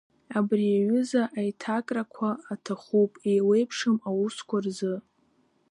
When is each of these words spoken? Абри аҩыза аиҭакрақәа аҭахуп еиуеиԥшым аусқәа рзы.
Абри 0.37 0.67
аҩыза 0.77 1.23
аиҭакрақәа 1.37 2.29
аҭахуп 2.53 3.11
еиуеиԥшым 3.31 3.97
аусқәа 4.09 4.57
рзы. 4.65 4.95